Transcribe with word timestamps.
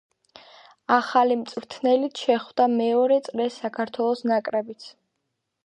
ახალი 0.95 1.37
მწვრთნელით 1.41 2.21
შეხვდა 2.23 2.67
მეორე 2.77 3.19
წრეს 3.29 3.61
საქართველოს 3.67 4.25
ნაკრებიც. 4.33 4.89